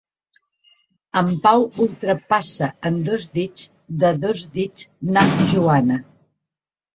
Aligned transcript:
En 1.19 1.27
Pau 1.43 1.65
ultrapassa 1.85 2.69
en 2.91 2.97
dos 3.09 3.27
dits, 3.41 3.67
de 4.05 4.11
dos 4.25 4.47
dits 4.57 4.89
na 5.13 5.27
Joana. 5.53 6.01